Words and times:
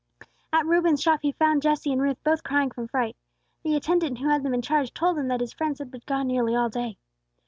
At 0.51 0.65
Reuben's 0.65 0.99
shop 0.99 1.19
he 1.21 1.31
found 1.31 1.61
Jesse 1.61 1.93
and 1.93 2.01
Ruth 2.01 2.17
both 2.23 2.43
crying 2.43 2.71
from 2.71 2.87
fright. 2.87 3.15
The 3.61 3.75
attendant 3.75 4.17
who 4.17 4.29
had 4.29 4.41
them 4.41 4.51
in 4.55 4.63
charge 4.63 4.91
told 4.95 5.19
him 5.19 5.27
that 5.27 5.41
his 5.41 5.53
friends 5.53 5.77
had 5.77 5.91
been 5.91 6.01
gone 6.07 6.25
nearly 6.25 6.55
all 6.55 6.69
day. 6.69 6.97